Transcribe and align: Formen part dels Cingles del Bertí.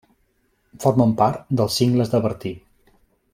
Formen 0.85 1.13
part 1.19 1.43
dels 1.61 1.77
Cingles 1.83 2.11
del 2.15 2.25
Bertí. 2.25 2.55